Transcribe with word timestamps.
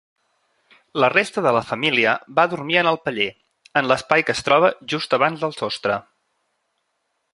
La 1.01 1.09
resta 1.13 1.43
de 1.47 1.51
la 1.57 1.61
família 1.71 2.13
va 2.39 2.45
dormir 2.53 2.79
en 2.83 2.89
el 2.93 2.99
paller, 3.09 3.27
en 3.83 3.91
l'espai 3.93 4.25
que 4.31 4.37
es 4.39 4.43
troba 4.49 4.73
just 4.95 5.15
abans 5.19 5.45
del 5.45 5.55
sostre. 5.63 6.01